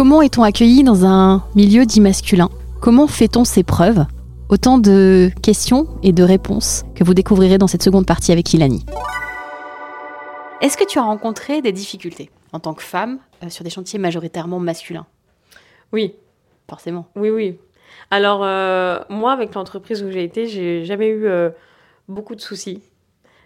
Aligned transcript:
Comment 0.00 0.22
est-on 0.22 0.42
accueilli 0.42 0.82
dans 0.82 1.04
un 1.04 1.44
milieu 1.54 1.84
dit 1.84 2.00
masculin? 2.00 2.48
Comment 2.80 3.06
fait-on 3.06 3.44
ses 3.44 3.62
preuves? 3.62 4.06
Autant 4.48 4.78
de 4.78 5.30
questions 5.42 5.88
et 6.02 6.12
de 6.12 6.22
réponses 6.22 6.84
que 6.94 7.04
vous 7.04 7.12
découvrirez 7.12 7.58
dans 7.58 7.66
cette 7.66 7.82
seconde 7.82 8.06
partie 8.06 8.32
avec 8.32 8.50
Ilani. 8.54 8.86
Est-ce 10.62 10.78
que 10.78 10.86
tu 10.86 10.98
as 10.98 11.02
rencontré 11.02 11.60
des 11.60 11.72
difficultés 11.72 12.30
en 12.54 12.60
tant 12.60 12.72
que 12.72 12.82
femme 12.82 13.18
euh, 13.44 13.50
sur 13.50 13.62
des 13.62 13.68
chantiers 13.68 13.98
majoritairement 13.98 14.58
masculins? 14.58 15.04
Oui, 15.92 16.14
Forcément. 16.66 17.04
oui, 17.14 17.28
oui. 17.28 17.58
Alors, 18.10 18.40
euh, 18.42 19.00
moi, 19.10 19.32
avec 19.32 19.52
l'entreprise 19.54 20.02
où 20.02 20.10
j'ai 20.10 20.24
été, 20.24 20.46
j'ai 20.46 20.86
jamais 20.86 21.08
eu 21.08 21.26
euh, 21.26 21.50
beaucoup 22.08 22.34
de 22.34 22.40
soucis. 22.40 22.80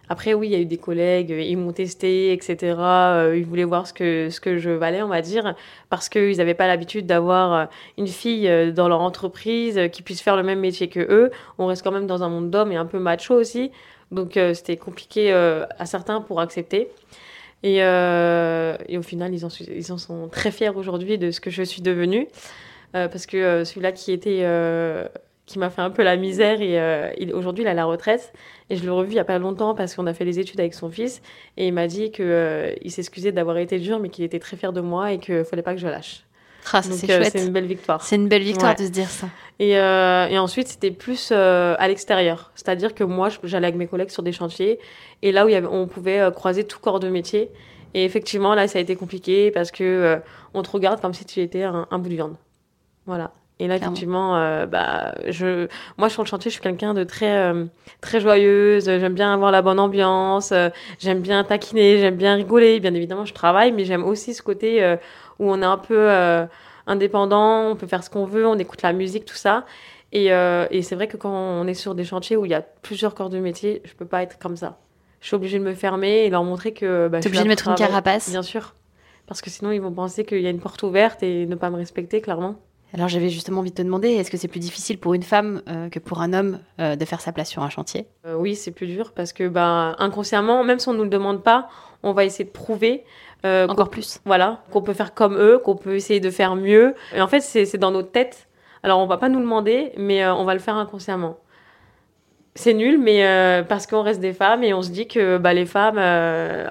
Après, 0.09 0.35
oui, 0.35 0.49
il 0.49 0.53
y 0.53 0.55
a 0.55 0.59
eu 0.59 0.67
des 0.67 0.77
collègues, 0.77 1.33
euh, 1.33 1.41
ils 1.41 1.57
m'ont 1.57 1.73
testé, 1.73 2.33
etc. 2.33 2.77
euh, 2.79 3.35
ils 3.37 3.47
voulaient 3.47 3.65
voir 3.65 3.87
ce 3.87 3.93
que, 3.93 4.29
ce 4.31 4.41
que 4.41 4.59
je 4.59 4.71
valais, 4.71 5.03
on 5.03 5.09
va 5.09 5.23
dire, 5.23 5.55
parce 5.89 6.09
qu'ils 6.09 6.37
n'avaient 6.37 6.55
pas 6.55 6.67
l'habitude 6.67 7.07
d'avoir 7.07 7.53
euh, 7.53 7.65
une 7.97 8.07
fille 8.07 8.51
dans 8.73 8.89
leur 8.89 9.01
entreprise 9.01 9.81
qui 9.93 10.03
puisse 10.03 10.21
faire 10.21 10.37
le 10.37 10.43
même 10.43 10.61
métier 10.61 10.89
que 10.89 11.01
eux. 11.01 11.31
On 11.59 11.67
reste 11.67 11.83
quand 11.83 11.93
même 11.93 12.07
dans 12.07 12.23
un 12.23 12.29
monde 12.29 12.51
d'hommes 12.51 12.73
et 12.73 12.77
un 12.77 12.87
peu 12.87 12.99
macho 12.99 13.35
aussi. 13.35 13.71
Donc, 14.11 14.39
c'était 14.53 14.77
compliqué 14.77 15.33
à 15.33 15.87
certains 15.87 16.21
pour 16.21 16.41
accepter. 16.41 16.89
Et, 17.63 17.83
au 17.83 19.03
final, 19.03 19.35
ils 19.35 19.45
en, 19.45 19.99
sont 19.99 20.29
très 20.29 20.51
fiers 20.51 20.69
aujourd'hui 20.69 21.19
de 21.19 21.31
ce 21.31 21.41
que 21.41 21.51
je 21.51 21.63
suis 21.63 21.83
devenue. 21.83 22.29
Parce 22.93 23.27
que 23.27 23.65
celui-là 23.65 23.93
qui 23.93 24.19
qui 25.47 25.59
m'a 25.59 25.71
fait 25.71 25.83
un 25.83 25.91
peu 25.91 26.03
la 26.03 26.17
misère 26.17 26.61
et 26.61 27.33
aujourd'hui 27.33 27.65
il 27.65 27.69
à 27.69 27.75
la 27.75 27.85
retraite 27.85 28.33
et 28.71 28.77
je 28.77 28.83
l'ai 28.83 28.89
revu 28.91 29.11
il 29.13 29.17
y 29.17 29.19
a 29.21 29.25
pas 29.25 29.39
longtemps 29.39 29.75
parce 29.75 29.95
qu'on 29.95 30.07
a 30.07 30.15
fait 30.15 30.25
les 30.25 30.39
études 30.39 30.61
avec 30.61 30.75
son 30.75 30.91
fils 30.91 31.21
et 31.57 31.67
il 31.67 31.73
m'a 31.73 31.87
dit 31.87 32.11
que 32.11 32.23
euh, 32.23 32.73
il 32.83 32.91
s'excusait 32.91 33.33
d'avoir 33.33 33.59
été 33.59 33.79
dur 33.79 33.99
mais 34.01 34.09
qu'il 34.09 34.25
était 34.25 34.39
très 34.39 34.57
fier 34.57 34.73
de 34.73 34.81
moi 34.81 35.13
et 35.13 35.19
qu'il 35.19 35.45
fallait 35.45 35.63
pas 35.63 35.75
que 35.75 35.81
je 35.81 35.87
lâche. 35.89 36.25
Ah, 36.73 36.81
c'est 36.81 37.11
euh, 37.11 37.45
une 37.47 37.53
belle 37.53 37.67
victoire. 37.67 38.03
C'est 38.03 38.17
une 38.17 38.27
belle 38.27 38.43
victoire 38.43 38.71
Ouais. 38.73 38.79
de 38.81 38.87
se 38.87 38.91
dire 38.91 39.09
ça. 39.11 39.27
Et, 39.59 39.77
euh, 39.79 40.27
et 40.29 40.39
ensuite, 40.39 40.67
c'était 40.67 40.91
plus 40.91 41.29
euh, 41.31 41.75
à 41.79 41.89
l'extérieur. 41.89 42.53
C'est-à-dire 42.55 42.95
que 42.95 43.05
moi, 43.05 43.29
j'allais 43.43 43.67
avec 43.67 43.77
mes 43.77 43.87
collègues 43.87 44.09
sur 44.09 44.23
des 44.23 44.33
chantiers. 44.33 44.79
Et 45.21 45.31
là 45.31 45.45
où 45.45 45.49
il 45.51 45.53
y 45.53 45.57
avait, 45.57 45.67
on 45.67 45.87
pouvait 45.87 46.27
croiser 46.35 46.65
tout 46.65 46.79
corps 46.79 47.01
de 47.01 47.11
métier. 47.11 47.51
Et 47.93 48.07
effectivement, 48.07 48.55
là, 48.55 48.67
ça 48.67 48.79
a 48.79 48.81
été 48.81 48.97
compliqué 48.97 49.51
parce 49.51 49.71
que 49.71 50.19
on 50.55 50.63
te 50.63 50.71
regarde 50.71 51.03
comme 51.03 51.13
si 51.13 51.27
tu 51.27 51.41
étais 51.41 51.65
un, 51.65 51.87
un 51.91 51.99
bout 51.99 52.09
de 52.09 52.15
viande. 52.15 52.37
Voilà. 53.05 53.33
Et 53.61 53.69
là, 53.69 53.77
Clairement. 53.77 53.93
effectivement, 53.93 54.37
euh, 54.37 54.67
bah, 54.67 55.15
je, 55.29 55.69
moi, 55.97 56.09
sur 56.09 56.23
le 56.25 56.29
chantier, 56.29 56.51
je 56.51 56.55
suis 56.55 56.63
quelqu'un 56.63 56.93
de 56.93 57.05
très, 57.05 57.37
euh, 57.37 57.65
très 58.01 58.21
joyeuse. 58.21 58.85
J'aime 58.87 59.15
bien 59.15 59.33
avoir 59.33 59.53
la 59.53 59.63
bonne 59.63 59.79
ambiance. 59.79 60.51
euh, 60.51 60.71
j'aime 60.99 61.21
bien 61.21 61.45
taquiner. 61.45 61.99
J'aime 61.99 62.17
bien 62.17 62.35
rigoler. 62.35 62.81
Bien 62.81 62.93
évidemment, 62.95 63.25
je 63.25 63.33
travaille, 63.35 63.71
mais 63.73 63.85
j'aime 63.85 64.03
aussi 64.05 64.35
ce 64.35 64.43
côté 64.43 64.97
où 65.39 65.51
on 65.51 65.63
est 65.63 65.67
un 65.67 65.79
peu 65.79 66.11
indépendant. 66.87 67.71
On 67.71 67.77
peut 67.77 67.87
faire 67.87 68.03
ce 68.03 68.11
qu'on 68.11 68.25
veut. 68.27 68.47
On 68.47 68.59
écoute 68.59 68.83
la 68.83 68.93
musique, 68.93 69.25
tout 69.25 69.37
ça. 69.37 69.65
Et, 70.13 70.27
et 70.27 70.83
c'est 70.83 70.95
vrai 70.95 71.07
que 71.09 71.17
quand 71.17 71.33
on 71.33 71.67
est 71.67 71.75
sur 71.75 71.95
des 71.95 72.05
chantiers 72.05 72.37
où 72.37 72.45
il 72.45 72.51
y 72.51 72.55
a 72.55 72.63
plusieurs 72.83 73.15
corps 73.15 73.31
de 73.31 73.39
métier, 73.39 73.83
je 73.85 73.95
peux 73.95 74.07
pas 74.07 74.23
être 74.23 74.39
comme 74.39 74.57
ça. 74.57 74.79
Je 75.21 75.29
suis 75.29 75.37
obligée 75.37 75.59
de 75.59 75.65
me 75.65 75.75
fermer 75.75 76.25
et 76.25 76.31
leur 76.31 76.45
montrer 76.45 76.73
que 76.73 77.09
bah, 77.09 77.21
T'es 77.21 77.29
obligée 77.29 77.45
de 77.45 77.49
mettre 77.49 77.69
une 77.69 77.77
carapace. 77.77 78.29
Bien 78.31 78.43
sûr. 78.43 78.75
Parce 79.27 79.41
que 79.41 79.49
sinon, 79.49 79.71
ils 79.71 79.81
vont 79.81 79.93
penser 79.93 80.25
qu'il 80.25 80.41
y 80.43 80.47
a 80.47 80.51
une 80.51 80.61
porte 80.61 80.83
ouverte 80.83 81.23
et 81.23 81.47
ne 81.47 81.55
pas 81.55 81.71
me 81.71 81.77
respecter, 81.77 82.21
clairement. 82.21 82.57
Alors 82.95 83.09
j'avais 83.09 83.29
justement 83.29 83.59
envie 83.61 83.71
de 83.73 83.75
te 83.75 83.83
demander, 83.83 84.11
est-ce 84.11 84.31
que 84.31 84.37
c'est 84.37 84.47
plus 84.47 84.61
difficile 84.61 84.99
pour 84.99 85.15
une 85.15 85.25
femme 85.25 85.63
euh, 85.69 85.89
que 85.89 85.99
pour 85.99 86.21
un 86.21 86.33
homme 86.33 86.61
euh, 86.81 86.95
de 86.95 87.05
faire 87.05 87.21
sa 87.21 87.33
place 87.33 87.49
sur 87.51 87.63
un 87.65 87.69
chantier? 87.69 88.07
Euh, 88.25 88.37
oui, 88.37 88.55
c'est 88.55 88.71
plus 88.71 88.87
dur 88.87 89.11
parce 89.13 89.33
que 89.33 89.49
bah, 89.49 89.97
inconsciemment, 89.99 90.63
même 90.63 90.79
si 90.79 90.89
on 90.89 90.93
ne 90.93 90.99
nous 90.99 91.03
le 91.05 91.11
demande 91.11 91.43
pas, 91.43 91.69
on 92.05 92.13
va 92.13 92.25
essayer 92.25 92.45
de 92.45 92.51
prouver 92.51 93.03
Encore 93.43 93.87
qu'on- 93.87 93.91
plus. 93.91 94.21
Voilà, 94.25 94.61
qu'on 94.71 94.81
peut 94.81 94.93
faire 94.95 95.13
comme 95.13 95.37
eux, 95.37 95.59
qu'on 95.59 95.75
peut 95.75 95.97
essayer 95.97 96.21
de 96.21 96.31
faire 96.31 96.55
mieux. 96.55 96.95
Et 97.17 97.21
en 97.21 97.27
fait, 97.27 97.41
c'est 97.41 97.77
dans 97.79 97.91
notre 97.91 98.13
tête. 98.13 98.47
Alors, 98.85 99.01
on 99.01 99.07
va 99.07 99.17
pas 99.17 99.29
nous 99.29 99.39
le 99.39 99.45
demander, 99.45 99.91
mais 99.97 100.25
on 100.29 100.45
va 100.45 100.55
le 100.55 100.61
faire 100.61 100.77
inconsciemment. 100.77 101.37
C'est 102.55 102.75
nul, 102.75 102.99
mais 103.01 103.65
parce 103.69 103.87
qu'on 103.89 104.03
reste 104.03 104.21
des 104.21 104.33
femmes 104.35 104.63
et 104.63 104.73
on 104.73 104.83
se 104.83 104.91
dit 104.91 105.09
que 105.09 105.37
bah, 105.39 105.53
les 105.53 105.67
femmes, 105.67 105.99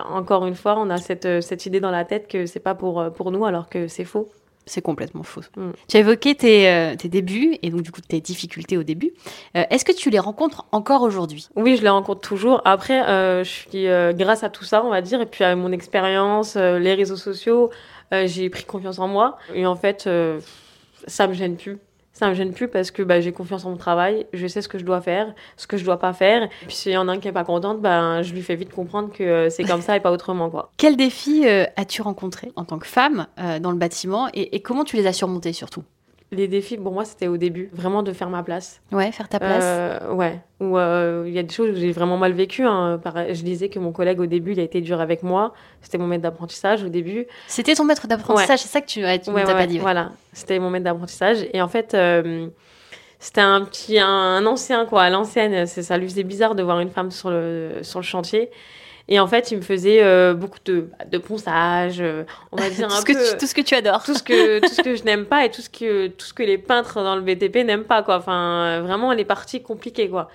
encore 0.10 0.46
une 0.48 0.56
fois, 0.56 0.76
on 0.80 0.90
a 0.90 0.98
cette, 0.98 1.42
cette 1.42 1.66
idée 1.66 1.80
dans 1.82 1.92
la 1.92 2.06
tête 2.06 2.28
que 2.28 2.46
c'est 2.46 2.60
pas 2.62 2.76
pour, 2.76 3.04
pour 3.14 3.32
nous, 3.32 3.44
alors 3.46 3.68
que 3.70 3.88
c'est 3.88 4.06
faux. 4.06 4.30
C'est 4.66 4.82
complètement 4.82 5.24
faux. 5.24 5.42
Mm. 5.58 5.72
Tu 5.88 5.98
as 5.98 6.00
évoqué 6.00 6.36
tes, 6.36 6.70
euh, 6.70 6.96
tes 6.96 7.10
débuts 7.10 7.58
et 7.62 7.70
donc 7.70 7.82
du 7.82 7.92
coup 7.92 8.02
tes 8.02 8.22
difficultés 8.22 8.78
au 8.78 8.84
début. 8.84 9.12
Euh, 9.58 9.64
est-ce 9.70 9.84
que 9.84 9.92
tu 9.92 10.10
les 10.10 10.20
rencontres 10.20 10.66
encore 10.72 11.02
aujourd'hui? 11.02 11.48
Oui, 11.56 11.76
je 11.76 11.82
les 11.82 11.90
rencontre 11.90 12.22
toujours. 12.22 12.62
Après, 12.66 13.04
euh, 13.08 13.44
je 13.44 13.50
suis 13.50 13.86
grâce 14.18 14.44
à 14.44 14.50
tout 14.50 14.64
ça, 14.64 14.84
on 14.86 14.90
va 14.90 15.02
dire, 15.02 15.22
et 15.22 15.26
puis 15.26 15.44
à 15.44 15.56
mon 15.56 15.72
expérience, 15.72 16.56
les 16.56 16.94
réseaux 16.94 17.18
sociaux, 17.18 17.70
j'ai 18.12 18.50
pris 18.50 18.64
confiance 18.64 19.00
en 19.00 19.08
moi. 19.08 19.38
Et 19.54 19.66
en 19.66 19.76
fait, 19.76 20.10
ça 21.08 21.28
me 21.28 21.34
gêne 21.34 21.58
plus. 21.58 21.80
Ça 22.14 22.30
me 22.30 22.36
gêne 22.36 22.54
plus 22.54 22.68
parce 22.68 22.92
que 22.92 23.02
bah, 23.02 23.22
j'ai 23.22 23.32
confiance 23.32 23.66
en 23.66 23.72
mon 23.72 23.78
travail, 23.78 24.28
je 24.34 24.46
sais 24.46 24.62
ce 24.62 24.68
que 24.68 24.78
je 24.78 24.86
dois 24.86 25.02
faire, 25.02 25.34
ce 25.58 25.66
que 25.66 25.78
je 25.78 25.84
dois 25.84 25.98
pas 25.98 26.14
faire. 26.14 26.44
Et 26.44 26.66
puis 26.68 26.76
s'il 26.76 26.92
y 26.92 26.98
en 26.98 27.08
a 27.08 27.14
un 27.14 27.18
qui 27.18 27.28
est 27.28 27.32
pas 27.32 27.44
contente, 27.44 27.82
ben 27.82 28.22
je 28.22 28.34
lui 28.34 28.44
fais 28.44 28.56
vite 28.56 28.72
comprendre 28.72 29.12
que 29.12 29.24
euh, 29.24 29.50
c'est 29.50 29.64
comme 29.64 29.82
ça 29.82 29.96
et 29.96 30.00
pas 30.00 30.12
autrement 30.12 30.50
quoi. 30.52 30.72
Quels 30.78 30.96
défis 30.96 31.48
euh, 31.48 31.66
as-tu 31.76 32.04
rencontrés 32.04 32.52
en 32.56 32.66
tant 32.66 32.78
que 32.78 32.88
femme 32.88 33.26
euh, 33.40 33.60
dans 33.60 33.72
le 33.72 33.78
bâtiment 33.78 34.30
et, 34.34 34.56
et 34.56 34.62
comment 34.62 34.84
tu 34.84 34.96
les 34.96 35.08
as 35.08 35.14
surmontés 35.14 35.54
surtout? 35.54 35.84
Les 36.34 36.48
défis 36.48 36.78
pour 36.78 36.92
moi 36.92 37.06
c'était 37.06 37.28
au 37.28 37.38
début, 37.38 37.70
vraiment 37.74 38.04
de 38.04 38.12
faire 38.12 38.30
ma 38.30 38.44
place. 38.44 38.82
Ouais, 38.92 39.12
faire 39.12 39.30
ta 39.30 39.40
place. 39.40 39.64
Euh, 39.64 40.14
ouais. 40.14 40.40
Ou 40.60 40.78
euh, 40.78 41.24
il 41.28 41.34
y 41.34 41.40
a 41.40 41.44
des 41.44 41.54
choses 41.54 41.70
où 41.70 41.76
j'ai 41.76 41.92
vraiment 41.92 42.18
mal 42.18 42.34
vécu. 42.34 42.64
hein. 42.66 43.00
Je 43.06 43.42
disais 43.44 43.70
que 43.70 43.80
mon 43.80 43.92
collègue 43.92 44.20
au 44.20 44.26
début, 44.26 44.54
il 44.54 44.60
a 44.60 44.64
été 44.64 44.82
dur 44.82 45.00
avec 45.02 45.24
moi. 45.24 45.54
C'était 45.82 45.98
mon 45.98 46.08
maître 46.08 46.24
d'apprentissage 46.24 46.84
au 46.84 46.90
début. 46.90 47.28
C'était 47.48 47.76
ton 47.76 47.86
maître 47.86 48.08
d'apprentissage, 48.08 48.60
c'est 48.60 48.68
ça 48.70 48.82
que 48.82 48.88
tu, 48.88 49.04
ouais, 49.04 49.20
tu 49.20 49.30
Ouais, 49.30 49.44
t'as 49.44 49.54
pas 49.54 49.68
dit. 49.68 49.76
ouais. 49.76 49.82
Voilà, 49.82 50.12
c'était 50.32 50.60
mon 50.60 50.70
maître 50.70 50.86
d'apprentissage. 50.86 51.46
Et 51.54 51.62
en 51.62 51.68
fait, 51.68 51.94
euh, 51.94 52.48
c'était 53.20 53.42
un 53.42 53.64
petit, 53.64 54.00
un, 54.00 54.08
un 54.08 54.46
ancien 54.46 54.86
quoi, 54.86 55.04
à 55.04 55.10
l'ancienne. 55.10 55.66
C'est- 55.68 55.84
Ça 55.84 55.98
lui 55.98 56.08
faisait 56.10 56.24
bizarre 56.24 56.56
de 56.56 56.64
voir 56.64 56.80
une 56.80 56.90
femme 56.90 57.12
sur 57.12 57.30
le, 57.30 57.72
sur 57.82 58.00
le 58.00 58.06
chantier. 58.06 58.50
Et 59.10 59.20
en 59.20 59.28
fait, 59.28 59.52
il 59.52 59.58
me 59.58 59.62
faisait 59.62 60.02
euh, 60.02 60.34
beaucoup 60.34 60.60
de, 60.64 60.88
de 61.12 61.18
ponçage, 61.18 62.00
euh, 62.00 62.24
on 62.54 62.56
va 62.58 62.70
dire 62.70 62.88
tout, 62.88 62.94
un 62.94 63.02
ce 63.02 63.06
que 63.06 63.12
peu 63.14 63.32
tu, 63.32 63.38
tout 63.38 63.46
ce 63.48 63.54
que 63.54 63.62
tu 63.62 63.76
adores. 63.76 64.04
tout 64.04 64.14
ce 64.14 64.24
que 64.24 64.60
tout 64.60 64.74
ce 64.74 64.82
que 64.82 64.96
je 64.96 65.04
n'aime 65.04 65.26
pas 65.26 65.44
et 65.46 65.52
tout 65.52 65.62
ce 65.62 65.70
que 65.70 66.08
tout 66.08 66.26
ce 66.26 66.34
que 66.34 66.44
les 66.44 66.58
peintres 66.58 67.04
dans 67.04 67.16
le 67.18 67.22
BTP 67.22 67.66
n'aiment 67.66 67.84
pas 67.84 68.02
quoi. 68.02 68.16
Enfin, 68.18 68.80
vraiment 68.82 69.12
les 69.12 69.26
parties 69.26 69.62
compliquées 69.62 70.08
quoi. 70.10 70.30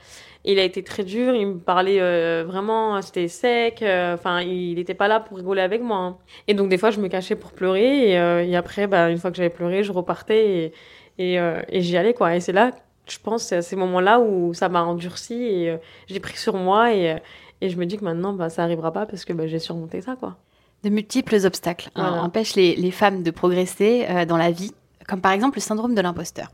Il 0.44 0.58
a 0.58 0.62
été 0.62 0.82
très 0.84 1.02
dur, 1.02 1.34
il 1.34 1.46
me 1.46 1.58
parlait 1.58 1.98
euh, 2.00 2.44
vraiment, 2.46 3.00
c'était 3.02 3.28
sec. 3.28 3.82
Enfin, 3.82 4.40
il 4.42 4.74
n'était 4.74 4.94
pas 4.94 5.08
là 5.08 5.18
pour 5.20 5.36
rigoler 5.38 5.62
avec 5.62 5.82
moi. 5.82 5.96
hein. 5.98 6.16
Et 6.46 6.54
donc 6.54 6.68
des 6.68 6.78
fois, 6.78 6.90
je 6.90 7.00
me 7.00 7.08
cachais 7.08 7.36
pour 7.36 7.52
pleurer 7.52 8.10
et, 8.12 8.50
et 8.50 8.56
après, 8.56 8.86
bah, 8.86 9.08
une 9.10 9.18
fois 9.18 9.30
que 9.30 9.36
j'avais 9.38 9.50
pleuré, 9.50 9.82
je 9.82 9.92
repartais 9.92 10.46
et 10.46 10.72
et, 11.20 11.34
et 11.36 11.80
j'y 11.80 11.96
allais 11.96 12.14
quoi. 12.14 12.36
Et 12.36 12.40
c'est 12.40 12.52
là, 12.52 12.70
je 13.08 13.18
pense, 13.18 13.42
c'est 13.44 13.56
à 13.56 13.62
ces 13.62 13.74
moments-là 13.76 14.20
où 14.20 14.54
ça 14.54 14.68
m'a 14.68 14.82
endurci 14.84 15.34
et 15.42 15.70
euh, 15.70 15.76
j'ai 16.06 16.20
pris 16.20 16.36
sur 16.36 16.54
moi 16.54 16.92
et 16.94 17.16
et 17.60 17.68
je 17.70 17.76
me 17.76 17.86
dis 17.86 17.96
que 17.96 18.04
maintenant, 18.04 18.32
bah, 18.32 18.48
ça 18.48 18.62
arrivera 18.62 18.92
pas 18.92 19.06
parce 19.06 19.24
que 19.24 19.32
bah, 19.32 19.46
j'ai 19.46 19.58
surmonté 19.58 20.00
ça 20.00 20.16
quoi. 20.16 20.36
De 20.84 20.90
multiples 20.90 21.36
obstacles 21.44 21.90
hein, 21.96 22.20
empêchent 22.22 22.54
les, 22.54 22.76
les 22.76 22.90
femmes 22.92 23.22
de 23.24 23.30
progresser 23.32 24.06
euh, 24.08 24.24
dans 24.24 24.36
la 24.36 24.52
vie, 24.52 24.72
comme 25.08 25.20
par 25.20 25.32
exemple 25.32 25.56
le 25.58 25.62
syndrome 25.62 25.94
de 25.94 26.00
l'imposteur. 26.00 26.52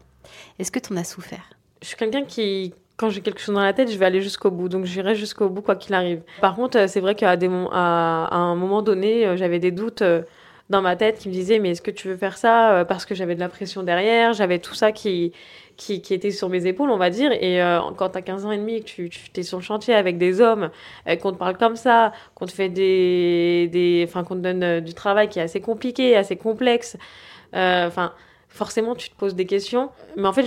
Est-ce 0.58 0.72
que 0.72 0.78
tu 0.78 0.92
en 0.92 0.96
as 0.96 1.04
souffert? 1.04 1.44
Je 1.82 1.88
suis 1.88 1.96
quelqu'un 1.96 2.24
qui, 2.24 2.72
quand 2.96 3.10
j'ai 3.10 3.20
quelque 3.20 3.40
chose 3.40 3.54
dans 3.54 3.60
la 3.60 3.74
tête, 3.74 3.90
je 3.90 3.98
vais 3.98 4.06
aller 4.06 4.22
jusqu'au 4.22 4.50
bout. 4.50 4.70
Donc 4.70 4.86
j'irai 4.86 5.14
jusqu'au 5.14 5.50
bout 5.50 5.60
quoi 5.60 5.76
qu'il 5.76 5.92
arrive. 5.92 6.22
Par 6.40 6.54
contre, 6.56 6.78
euh, 6.78 6.86
c'est 6.86 7.00
vrai 7.00 7.14
qu'à 7.14 7.32
à, 7.32 7.36
à 7.36 8.36
un 8.36 8.54
moment 8.54 8.80
donné, 8.80 9.26
euh, 9.26 9.36
j'avais 9.36 9.58
des 9.58 9.72
doutes 9.72 10.02
dans 10.70 10.82
ma 10.82 10.96
tête 10.96 11.18
qui 11.18 11.28
me 11.28 11.34
disaient 11.34 11.58
mais 11.58 11.70
est-ce 11.70 11.82
que 11.82 11.90
tu 11.90 12.08
veux 12.08 12.16
faire 12.16 12.36
ça 12.36 12.72
Euh, 12.80 12.84
Parce 12.84 13.04
que 13.04 13.14
j'avais 13.14 13.34
de 13.34 13.40
la 13.40 13.48
pression 13.48 13.82
derrière, 13.82 14.32
j'avais 14.32 14.58
tout 14.58 14.74
ça 14.74 14.92
qui, 14.92 15.32
qui, 15.76 16.00
qui 16.02 16.14
était 16.14 16.30
sur 16.30 16.48
mes 16.48 16.66
épaules, 16.66 16.90
on 16.90 16.96
va 16.96 17.10
dire. 17.10 17.32
Et 17.32 17.62
euh, 17.62 17.80
quand 17.96 18.10
t'as 18.10 18.22
15 18.22 18.46
ans 18.46 18.52
et 18.52 18.58
demi 18.58 18.80
que 18.80 18.86
tu, 18.86 19.10
tu 19.10 19.40
es 19.40 19.42
sur 19.42 19.58
le 19.58 19.64
chantier 19.64 19.94
avec 19.94 20.18
des 20.18 20.40
hommes, 20.40 20.70
euh, 21.08 21.16
qu'on 21.16 21.32
te 21.32 21.38
parle 21.38 21.56
comme 21.58 21.76
ça, 21.76 22.12
qu'on 22.34 22.46
te 22.46 22.52
fait 22.52 22.68
des, 22.68 23.68
des, 23.72 24.04
enfin 24.08 24.24
qu'on 24.24 24.36
te 24.36 24.40
donne 24.40 24.62
euh, 24.62 24.80
du 24.80 24.94
travail 24.94 25.28
qui 25.28 25.38
est 25.38 25.42
assez 25.42 25.60
compliqué, 25.60 26.16
assez 26.16 26.36
complexe, 26.36 26.96
enfin 27.52 28.12
forcément 28.54 28.94
tu 28.94 29.10
te 29.10 29.16
poses 29.16 29.34
des 29.34 29.46
questions. 29.46 29.90
Mais 30.16 30.28
en 30.28 30.32
fait, 30.32 30.46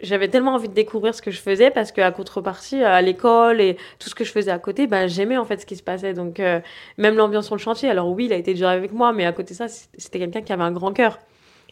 j'avais 0.00 0.28
tellement 0.28 0.54
envie 0.54 0.68
de 0.68 0.74
découvrir 0.74 1.14
ce 1.14 1.22
que 1.22 1.30
je 1.30 1.40
faisais 1.40 1.70
parce 1.70 1.92
qu'à 1.92 2.10
contrepartie, 2.10 2.82
à 2.82 3.00
l'école 3.00 3.60
et 3.60 3.76
tout 3.98 4.10
ce 4.10 4.14
que 4.14 4.24
je 4.24 4.32
faisais 4.32 4.50
à 4.50 4.58
côté, 4.58 4.86
bah, 4.88 5.06
j'aimais 5.06 5.36
en 5.36 5.44
fait 5.44 5.60
ce 5.60 5.66
qui 5.66 5.76
se 5.76 5.82
passait. 5.82 6.12
Donc, 6.12 6.40
euh, 6.40 6.60
même 6.98 7.14
l'ambiance 7.16 7.46
sur 7.46 7.54
le 7.54 7.60
chantier, 7.60 7.88
alors 7.88 8.08
oui, 8.08 8.26
il 8.26 8.32
a 8.32 8.36
été 8.36 8.52
dur 8.52 8.68
avec 8.68 8.92
moi, 8.92 9.12
mais 9.12 9.24
à 9.24 9.32
côté 9.32 9.54
de 9.54 9.58
ça, 9.58 9.68
c'était 9.68 10.18
quelqu'un 10.18 10.42
qui 10.42 10.52
avait 10.52 10.64
un 10.64 10.72
grand 10.72 10.92
cœur. 10.92 11.18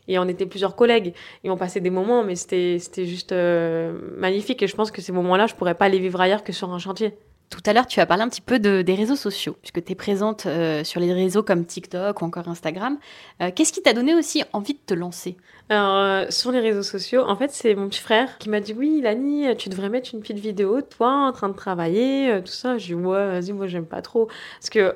Et 0.07 0.19
on 0.19 0.29
était 0.29 0.47
plusieurs 0.47 0.77
collègues 0.77 1.15
et 1.43 1.51
on 1.51 1.57
passait 1.57 1.81
des 1.81 1.91
moments, 1.91 2.23
mais 2.23 2.37
c'était 2.37 2.79
juste 2.99 3.33
euh, 3.33 3.99
magnifique. 4.17 4.63
Et 4.63 4.69
je 4.69 4.77
pense 4.77 4.93
que 4.93 5.03
ces 5.03 5.13
moments-là, 5.13 5.47
je 5.47 5.55
pourrais 5.55 5.75
pas 5.75 5.89
les 5.89 5.99
vivre 5.99 6.21
ailleurs 6.21 6.45
que 6.45 6.53
sur 6.53 6.73
un 6.73 6.79
chantier. 6.79 7.15
Tout 7.51 7.61
à 7.67 7.73
l'heure, 7.73 7.87
tu 7.87 8.01
as 8.01 8.07
parlé 8.07 8.23
un 8.23 8.29
petit 8.29 8.41
peu 8.41 8.59
de, 8.59 8.83
des 8.83 8.95
réseaux 8.95 9.17
sociaux, 9.17 9.57
puisque 9.61 9.85
tu 9.85 9.93
es 9.93 9.95
présente 9.95 10.47
euh, 10.47 10.83
sur 10.83 11.01
les 11.01 11.13
réseaux 11.13 11.43
comme 11.43 11.65
TikTok 11.65 12.21
ou 12.21 12.25
encore 12.25 12.49
Instagram. 12.49 12.99
Euh, 13.41 13.51
qu'est-ce 13.55 13.73
qui 13.73 13.83
t'a 13.83 13.93
donné 13.93 14.15
aussi 14.15 14.43
envie 14.53 14.75
de 14.75 14.81
te 14.85 14.95
lancer? 14.95 15.37
Euh, 15.71 16.27
sur 16.31 16.51
les 16.53 16.61
réseaux 16.61 16.83
sociaux, 16.83 17.23
en 17.27 17.37
fait, 17.37 17.51
c'est 17.53 17.75
mon 17.75 17.89
petit 17.89 18.01
frère 18.01 18.39
qui 18.39 18.49
m'a 18.49 18.61
dit 18.61 18.73
Oui, 18.73 19.01
Lani, 19.03 19.57
tu 19.57 19.69
devrais 19.69 19.89
mettre 19.89 20.11
une 20.15 20.21
petite 20.21 20.39
vidéo 20.39 20.81
toi 20.83 21.29
en 21.29 21.33
train 21.33 21.49
de 21.49 21.55
travailler, 21.55 22.41
tout 22.45 22.53
ça. 22.53 22.77
Je 22.77 22.87
dis 22.87 22.95
Ouais, 22.95 23.41
vas-y, 23.41 23.53
moi, 23.53 23.67
j'aime 23.67 23.87
pas 23.87 24.03
trop. 24.03 24.29
Parce 24.59 24.71
que. 24.71 24.95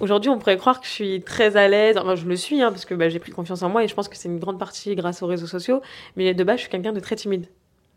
Aujourd'hui, 0.00 0.30
on 0.30 0.38
pourrait 0.38 0.56
croire 0.56 0.80
que 0.80 0.86
je 0.86 0.90
suis 0.90 1.20
très 1.20 1.58
à 1.58 1.68
l'aise. 1.68 1.98
Enfin, 1.98 2.14
je 2.14 2.24
le 2.24 2.34
suis, 2.34 2.62
hein, 2.62 2.70
parce 2.70 2.86
que 2.86 2.94
bah, 2.94 3.10
j'ai 3.10 3.18
pris 3.18 3.30
confiance 3.30 3.62
en 3.62 3.68
moi 3.68 3.84
et 3.84 3.88
je 3.88 3.94
pense 3.94 4.08
que 4.08 4.16
c'est 4.16 4.28
une 4.28 4.38
grande 4.38 4.58
partie 4.58 4.94
grâce 4.94 5.22
aux 5.22 5.26
réseaux 5.26 5.46
sociaux. 5.46 5.82
Mais 6.16 6.32
de 6.32 6.44
base, 6.44 6.56
je 6.56 6.60
suis 6.62 6.70
quelqu'un 6.70 6.94
de 6.94 7.00
très 7.00 7.14
timide. 7.14 7.46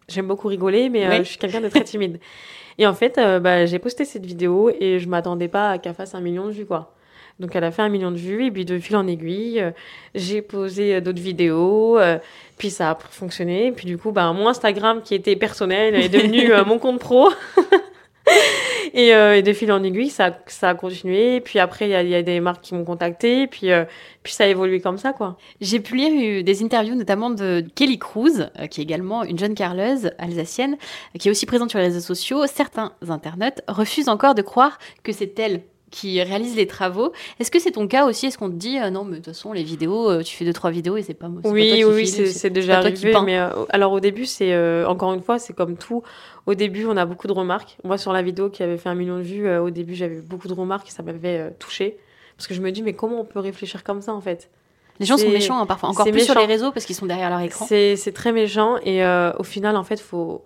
J'aime 0.07 0.27
beaucoup 0.27 0.47
rigoler, 0.47 0.89
mais 0.89 1.17
je 1.17 1.29
suis 1.29 1.37
quelqu'un 1.37 1.61
de 1.61 1.69
très 1.69 1.83
timide. 1.83 2.19
Et 2.77 2.87
en 2.87 2.93
fait, 2.93 3.17
euh, 3.17 3.39
bah, 3.39 3.65
j'ai 3.65 3.79
posté 3.79 4.05
cette 4.05 4.25
vidéo 4.25 4.69
et 4.69 4.99
je 4.99 5.07
m'attendais 5.07 5.47
pas 5.47 5.71
à 5.71 5.77
qu'elle 5.77 5.93
fasse 5.93 6.15
un 6.15 6.21
million 6.21 6.45
de 6.45 6.51
vues, 6.51 6.65
quoi. 6.65 6.91
Donc 7.39 7.53
elle 7.53 7.65
a 7.65 7.71
fait 7.71 7.81
un 7.81 7.89
million 7.89 8.11
de 8.11 8.17
vues 8.17 8.45
et 8.45 8.51
puis 8.51 8.63
de 8.63 8.79
fil 8.79 8.95
en 8.95 9.07
aiguille, 9.07 9.59
euh, 9.59 9.71
j'ai 10.13 10.41
posé 10.41 10.95
euh, 10.95 11.01
d'autres 11.01 11.21
vidéos, 11.21 11.99
puis 12.57 12.69
ça 12.69 12.91
a 12.91 12.95
fonctionné. 12.95 13.73
Puis 13.73 13.85
du 13.85 13.97
coup, 13.97 14.11
bah, 14.11 14.31
mon 14.31 14.47
Instagram 14.47 15.01
qui 15.01 15.15
était 15.15 15.35
personnel 15.35 15.95
est 15.95 16.09
devenu 16.09 16.51
mon 16.65 16.79
compte 16.79 16.99
pro. 16.99 17.29
et, 18.95 19.13
euh, 19.13 19.35
et, 19.35 19.41
de 19.41 19.51
fil 19.51 19.71
en 19.73 19.83
aiguille, 19.83 20.09
ça, 20.09 20.39
ça 20.47 20.69
a 20.69 20.73
continué. 20.73 21.41
Puis 21.41 21.59
après, 21.59 21.85
il 21.85 21.91
y 21.91 21.95
a, 21.95 22.01
y 22.01 22.15
a, 22.15 22.23
des 22.23 22.39
marques 22.39 22.61
qui 22.61 22.73
m'ont 22.73 22.85
contacté. 22.85 23.45
Puis, 23.45 23.69
euh, 23.69 23.83
puis 24.23 24.31
ça 24.31 24.45
a 24.45 24.47
évolué 24.47 24.79
comme 24.79 24.97
ça, 24.97 25.11
quoi. 25.11 25.37
J'ai 25.59 25.81
pu 25.81 25.97
lire 25.97 26.43
des 26.43 26.63
interviews, 26.63 26.95
notamment 26.95 27.29
de 27.29 27.65
Kelly 27.75 27.99
Cruz, 27.99 28.49
euh, 28.57 28.67
qui 28.67 28.79
est 28.79 28.83
également 28.83 29.23
une 29.25 29.37
jeune 29.37 29.53
carleuse 29.53 30.11
alsacienne, 30.17 30.77
qui 31.19 31.27
est 31.27 31.31
aussi 31.31 31.45
présente 31.45 31.71
sur 31.71 31.79
les 31.79 31.85
réseaux 31.85 31.99
sociaux. 31.99 32.47
Certains 32.47 32.93
internautes 33.09 33.61
refusent 33.67 34.09
encore 34.09 34.33
de 34.33 34.41
croire 34.41 34.79
que 35.03 35.11
c'est 35.11 35.37
elle 35.39 35.61
qui 35.95 36.21
réalise 36.21 36.55
les 36.55 36.67
travaux. 36.67 37.11
Est-ce 37.39 37.51
que 37.51 37.59
c'est 37.59 37.71
ton 37.71 37.87
cas 37.87 38.05
aussi? 38.05 38.27
Est-ce 38.27 38.37
qu'on 38.37 38.49
te 38.49 38.55
dit 38.55 38.77
non, 38.91 39.03
mais 39.03 39.11
de 39.11 39.15
toute 39.17 39.27
façon, 39.27 39.53
les 39.53 39.63
vidéos, 39.63 40.21
tu 40.23 40.35
fais 40.35 40.45
deux 40.45 40.53
trois 40.53 40.71
vidéos 40.71 40.97
et 40.97 41.03
c'est 41.03 41.13
pas 41.13 41.27
moi 41.27 41.41
Oui, 41.45 41.81
pas 41.81 41.87
oui, 41.89 42.07
c'est 42.07 42.49
déjà 42.49 42.79
arrivé. 42.79 43.13
Mais 43.23 43.37
alors 43.69 43.91
au 43.91 43.99
début, 43.99 44.25
c'est 44.25 44.55
encore 44.85 45.13
une 45.13 45.21
fois, 45.21 45.39
c'est 45.39 45.53
comme 45.53 45.77
tout. 45.77 46.03
Au 46.45 46.53
début, 46.53 46.85
on 46.85 46.95
a 46.95 47.05
beaucoup 47.05 47.27
de 47.27 47.33
remarques. 47.33 47.77
Moi, 47.83 47.97
sur 47.97 48.13
la 48.13 48.21
vidéo 48.21 48.49
qui 48.49 48.61
avait 48.61 48.77
fait 48.77 48.89
un 48.89 48.95
million 48.95 49.17
de 49.17 49.23
vues, 49.23 49.47
euh, 49.47 49.63
au 49.63 49.71
début, 49.71 49.95
j'avais 49.95 50.21
beaucoup 50.21 50.47
de 50.47 50.53
remarques 50.53 50.87
et 50.87 50.91
ça 50.91 51.01
m'avait 51.01 51.39
euh, 51.39 51.49
touché 51.57 51.97
Parce 52.37 52.47
que 52.47 52.53
je 52.53 52.61
me 52.61 52.71
dis, 52.71 52.83
mais 52.83 52.93
comment 52.93 53.19
on 53.21 53.25
peut 53.25 53.39
réfléchir 53.39 53.83
comme 53.83 54.01
ça, 54.01 54.13
en 54.13 54.21
fait? 54.21 54.49
Les 54.99 55.05
gens 55.05 55.17
sont 55.17 55.29
méchants 55.29 55.59
hein, 55.59 55.65
parfois, 55.65 55.89
encore 55.89 56.05
plus 56.05 56.23
sur 56.23 56.39
les 56.39 56.45
réseaux 56.45 56.71
parce 56.71 56.85
qu'ils 56.85 56.95
sont 56.95 57.05
derrière 57.05 57.29
leur 57.29 57.41
écran. 57.41 57.65
C'est 57.67 58.13
très 58.13 58.31
méchant 58.31 58.77
et 58.83 59.03
euh, 59.03 59.33
au 59.39 59.43
final, 59.43 59.75
en 59.75 59.83
fait, 59.83 59.99
faut... 59.99 60.43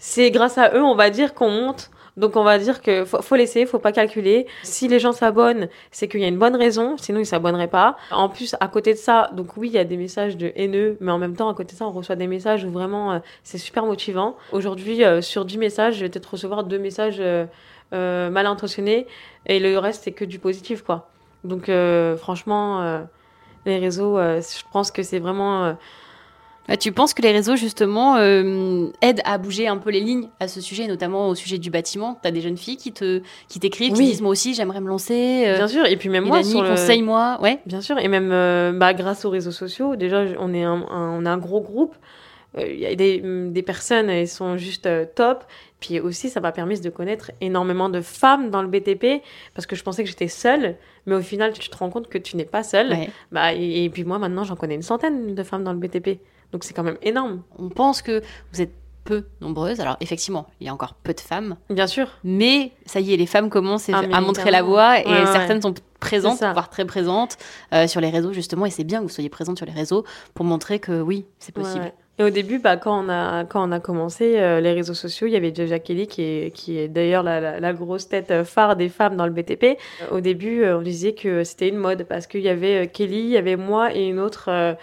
c'est 0.00 0.32
grâce 0.32 0.58
à 0.58 0.74
eux, 0.74 0.82
on 0.82 0.96
va 0.96 1.10
dire, 1.10 1.34
qu'on 1.34 1.50
monte 1.50 1.90
donc 2.16 2.36
on 2.36 2.44
va 2.44 2.58
dire 2.58 2.82
que 2.82 3.04
faut, 3.04 3.22
faut 3.22 3.36
laisser, 3.36 3.66
faut 3.66 3.78
pas 3.78 3.92
calculer. 3.92 4.46
Si 4.62 4.88
les 4.88 4.98
gens 4.98 5.12
s'abonnent, 5.12 5.68
c'est 5.90 6.08
qu'il 6.08 6.20
y 6.20 6.24
a 6.24 6.28
une 6.28 6.38
bonne 6.38 6.56
raison, 6.56 6.96
sinon 6.98 7.20
ils 7.20 7.26
s'abonneraient 7.26 7.68
pas. 7.68 7.96
En 8.10 8.28
plus, 8.28 8.54
à 8.60 8.68
côté 8.68 8.92
de 8.92 8.98
ça, 8.98 9.30
donc 9.32 9.56
oui, 9.56 9.68
il 9.68 9.74
y 9.74 9.78
a 9.78 9.84
des 9.84 9.96
messages 9.96 10.36
de 10.36 10.52
haineux, 10.54 10.96
mais 11.00 11.12
en 11.12 11.18
même 11.18 11.34
temps, 11.34 11.48
à 11.48 11.54
côté 11.54 11.72
de 11.72 11.78
ça, 11.78 11.86
on 11.86 11.92
reçoit 11.92 12.16
des 12.16 12.26
messages 12.26 12.64
où 12.64 12.70
vraiment 12.70 13.12
euh, 13.12 13.18
c'est 13.42 13.58
super 13.58 13.86
motivant. 13.86 14.36
Aujourd'hui, 14.52 15.04
euh, 15.04 15.22
sur 15.22 15.44
10 15.44 15.58
messages, 15.58 15.94
je 15.96 16.00
vais 16.00 16.08
peut-être 16.08 16.32
recevoir 16.32 16.64
deux 16.64 16.78
messages 16.78 17.20
euh, 17.20 17.46
mal 18.30 18.46
intentionnés 18.46 19.06
et 19.46 19.58
le 19.58 19.78
reste 19.78 20.04
c'est 20.04 20.12
que 20.12 20.24
du 20.24 20.38
positif 20.38 20.82
quoi. 20.82 21.08
Donc 21.42 21.70
franchement, 22.18 23.02
les 23.64 23.78
réseaux, 23.78 24.18
je 24.18 24.62
pense 24.72 24.90
que 24.90 25.02
c'est 25.02 25.18
vraiment 25.18 25.74
tu 26.78 26.92
penses 26.92 27.14
que 27.14 27.22
les 27.22 27.32
réseaux, 27.32 27.56
justement, 27.56 28.16
euh, 28.16 28.88
aident 29.02 29.22
à 29.24 29.38
bouger 29.38 29.66
un 29.66 29.76
peu 29.76 29.90
les 29.90 30.00
lignes 30.00 30.28
à 30.38 30.48
ce 30.48 30.60
sujet, 30.60 30.86
notamment 30.86 31.28
au 31.28 31.34
sujet 31.34 31.58
du 31.58 31.70
bâtiment? 31.70 32.18
Tu 32.22 32.28
as 32.28 32.30
des 32.30 32.40
jeunes 32.40 32.56
filles 32.56 32.76
qui 32.76 32.92
te 32.92 33.22
qui 33.48 33.58
t'écrivent, 33.58 33.94
qui 33.94 34.02
disent 34.02 34.22
Moi 34.22 34.30
aussi, 34.30 34.54
j'aimerais 34.54 34.80
me 34.80 34.88
lancer. 34.88 35.44
Euh, 35.46 35.56
bien 35.56 35.68
sûr, 35.68 35.86
et 35.86 35.96
puis 35.96 36.08
même 36.08 36.24
moi, 36.24 36.42
sur 36.42 36.64
conseille-moi. 36.64 37.38
Ouais. 37.42 37.60
Bien 37.66 37.80
sûr, 37.80 37.98
et 37.98 38.08
même 38.08 38.30
euh, 38.32 38.72
bah, 38.72 38.94
grâce 38.94 39.24
aux 39.24 39.30
réseaux 39.30 39.50
sociaux, 39.50 39.96
déjà, 39.96 40.24
on 40.38 40.54
est 40.54 40.64
un, 40.64 40.86
on 40.90 41.26
a 41.26 41.30
un 41.30 41.38
gros 41.38 41.60
groupe. 41.60 41.94
Il 42.58 42.80
y 42.80 42.86
a 42.86 42.94
des, 42.96 43.22
des, 43.22 43.62
personnes, 43.62 44.10
elles 44.10 44.26
sont 44.26 44.56
juste 44.56 44.88
top. 45.14 45.44
Puis 45.78 46.00
aussi, 46.00 46.28
ça 46.28 46.40
m'a 46.40 46.50
permis 46.50 46.80
de 46.80 46.90
connaître 46.90 47.30
énormément 47.40 47.88
de 47.88 48.00
femmes 48.00 48.50
dans 48.50 48.60
le 48.60 48.66
BTP, 48.66 49.22
parce 49.54 49.66
que 49.66 49.76
je 49.76 49.84
pensais 49.84 50.02
que 50.02 50.10
j'étais 50.10 50.26
seule, 50.26 50.76
mais 51.06 51.14
au 51.14 51.20
final, 51.20 51.52
tu 51.52 51.70
te 51.70 51.76
rends 51.76 51.90
compte 51.90 52.08
que 52.08 52.18
tu 52.18 52.36
n'es 52.36 52.44
pas 52.44 52.64
seule. 52.64 52.96
Bah, 53.30 53.54
et, 53.54 53.84
et, 53.84 53.88
puis 53.88 54.04
moi, 54.04 54.18
maintenant, 54.18 54.42
j'en 54.42 54.56
connais 54.56 54.74
une 54.74 54.82
centaine 54.82 55.34
de 55.34 55.42
femmes 55.44 55.62
dans 55.62 55.72
le 55.72 55.78
BTP. 55.78 56.18
Donc 56.52 56.64
c'est 56.64 56.74
quand 56.74 56.82
même 56.82 56.98
énorme. 57.02 57.42
On 57.58 57.68
pense 57.68 58.02
que 58.02 58.22
vous 58.52 58.60
êtes 58.60 58.72
peu 59.04 59.24
nombreuses. 59.40 59.80
Alors 59.80 59.96
effectivement, 60.00 60.46
il 60.60 60.66
y 60.66 60.70
a 60.70 60.74
encore 60.74 60.94
peu 60.94 61.14
de 61.14 61.20
femmes. 61.20 61.56
Bien 61.68 61.86
sûr. 61.86 62.08
Mais 62.24 62.72
ça 62.86 63.00
y 63.00 63.12
est, 63.12 63.16
les 63.16 63.26
femmes 63.26 63.50
commencent 63.50 63.90
ah, 63.92 64.02
à 64.12 64.20
montrer 64.20 64.50
la 64.50 64.62
voie 64.62 65.00
et 65.00 65.26
certaines 65.26 65.62
sont 65.62 65.74
présentes, 65.98 66.40
voire 66.40 66.70
très 66.70 66.84
présentes 66.84 67.36
euh, 67.74 67.86
sur 67.86 68.00
les 68.00 68.10
réseaux 68.10 68.32
justement. 68.32 68.66
Et 68.66 68.70
c'est 68.70 68.84
bien 68.84 68.98
que 68.98 69.04
vous 69.04 69.10
soyez 69.10 69.28
présentes 69.28 69.58
sur 69.58 69.66
les 69.66 69.72
réseaux 69.72 70.04
pour 70.34 70.44
montrer 70.44 70.78
que 70.78 71.00
oui, 71.00 71.26
c'est 71.38 71.54
possible. 71.54 71.92
Et 72.18 72.22
au 72.22 72.28
début, 72.28 72.58
bah, 72.58 72.76
quand, 72.76 73.06
on 73.06 73.08
a, 73.08 73.44
quand 73.44 73.66
on 73.66 73.72
a 73.72 73.80
commencé 73.80 74.38
euh, 74.38 74.60
les 74.60 74.72
réseaux 74.74 74.92
sociaux, 74.92 75.26
il 75.26 75.30
y 75.30 75.36
avait 75.36 75.52
déjà 75.52 75.78
Kelly, 75.78 76.06
qui 76.06 76.20
est, 76.20 76.54
qui 76.54 76.78
est 76.78 76.86
d'ailleurs 76.86 77.22
la, 77.22 77.58
la, 77.58 77.72
grosse 77.72 78.10
tête 78.10 78.30
euh, 78.30 78.44
phare 78.44 78.76
des 78.76 78.90
femmes 78.90 79.16
dans 79.16 79.24
le 79.24 79.32
BTP. 79.32 79.78
Au 80.10 80.20
début, 80.20 80.66
on 80.66 80.82
disait 80.82 81.14
que 81.14 81.44
c'était 81.44 81.68
une 81.68 81.78
mode 81.78 82.04
parce 82.04 82.26
qu'il 82.26 82.42
y 82.42 82.50
avait 82.50 82.88
Kelly, 82.88 83.20
il 83.20 83.30
y 83.30 83.38
avait 83.38 83.56
moi 83.56 83.94
et 83.94 84.06
une 84.06 84.18
autre 84.18 84.76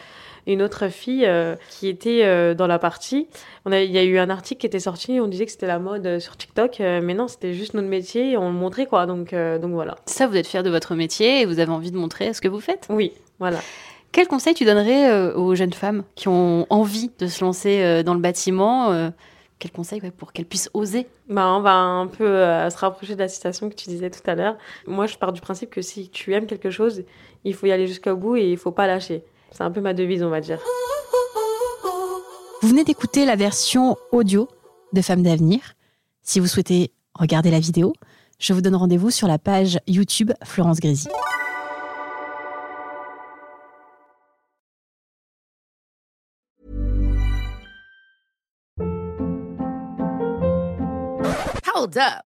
une 0.47 0.61
autre 0.61 0.88
fille 0.88 1.25
euh, 1.25 1.55
qui 1.69 1.88
était 1.88 2.23
euh, 2.23 2.53
dans 2.55 2.67
la 2.67 2.79
partie. 2.79 3.27
On 3.65 3.71
a, 3.71 3.81
il 3.81 3.91
y 3.91 3.97
a 3.97 4.03
eu 4.03 4.17
un 4.17 4.29
article 4.29 4.61
qui 4.61 4.67
était 4.67 4.79
sorti, 4.79 5.19
on 5.19 5.27
disait 5.27 5.45
que 5.45 5.51
c'était 5.51 5.67
la 5.67 5.77
mode 5.77 6.05
euh, 6.07 6.19
sur 6.19 6.38
TikTok, 6.38 6.79
mais 6.79 7.13
non, 7.13 7.27
c'était 7.27 7.53
juste 7.53 7.73
notre 7.73 7.88
métier 7.88 8.31
et 8.31 8.38
on 8.38 8.47
le 8.47 8.55
montrait 8.55 8.85
quoi. 8.85 9.05
Donc, 9.05 9.33
donc 9.33 9.71
voilà. 9.71 9.95
Ça, 10.05 10.25
vous 10.25 10.35
êtes 10.35 10.47
fier 10.47 10.63
de 10.63 10.69
votre 10.69 10.95
métier 10.95 11.41
et 11.41 11.45
vous 11.45 11.59
avez 11.59 11.71
envie 11.71 11.91
de 11.91 11.97
montrer 11.97 12.33
ce 12.33 12.41
que 12.41 12.47
vous 12.47 12.61
faites? 12.61 12.88
Oui, 12.89 13.11
voilà. 13.39 13.59
Quel 14.13 14.27
conseil 14.27 14.53
tu 14.53 14.63
donnerais 14.63 15.33
aux 15.33 15.53
jeunes 15.53 15.73
femmes 15.73 16.03
qui 16.15 16.29
ont 16.29 16.65
envie 16.69 17.11
de 17.19 17.27
se 17.27 17.44
lancer 17.44 18.03
dans 18.03 18.13
le 18.13 18.21
bâtiment 18.21 19.11
quel 19.59 19.71
conseil 19.71 19.99
pour 20.15 20.33
qu'elles 20.33 20.45
puissent 20.45 20.69
oser? 20.73 21.07
Bah, 21.27 21.47
On 21.47 21.61
va 21.61 21.73
un 21.73 22.07
peu 22.07 22.25
se 22.25 22.77
rapprocher 22.77 23.15
de 23.15 23.19
la 23.19 23.27
citation 23.27 23.69
que 23.69 23.75
tu 23.75 23.89
disais 23.89 24.09
tout 24.09 24.21
à 24.25 24.35
l'heure. 24.35 24.57
Moi, 24.85 25.07
je 25.07 25.17
pars 25.17 25.33
du 25.33 25.41
principe 25.41 25.71
que 25.71 25.81
si 25.81 26.09
tu 26.09 26.33
aimes 26.33 26.45
quelque 26.45 26.69
chose, 26.69 27.03
il 27.44 27.53
faut 27.53 27.65
y 27.65 27.71
aller 27.71 27.88
jusqu'au 27.88 28.15
bout 28.15 28.38
et 28.38 28.49
il 28.49 28.57
faut 28.57 28.71
pas 28.71 28.87
lâcher. 28.87 29.23
C'est 29.51 29.63
un 29.63 29.71
peu 29.71 29.81
ma 29.81 29.94
devise, 29.94 30.23
on 30.23 30.30
va 30.30 30.42
dire. 30.42 30.59
Vous 32.61 32.69
venez 32.69 32.83
d'écouter 32.83 33.25
la 33.25 33.35
version 33.35 33.97
audio 34.11 34.47
de 34.94 35.01
Femmes 35.01 35.23
d'avenir. 35.23 35.73
Si 36.21 36.39
vous 36.39 36.47
souhaitez 36.47 36.92
regarder 37.13 37.51
la 37.51 37.59
vidéo, 37.59 37.94
je 38.39 38.54
vous 38.54 38.61
donne 38.61 38.75
rendez-vous 38.75 39.11
sur 39.11 39.27
la 39.27 39.39
page 39.39 39.80
YouTube 39.87 40.31
Florence 40.44 40.80
Grésy. 40.80 41.07
Hold 51.73 51.97
up. 51.97 52.26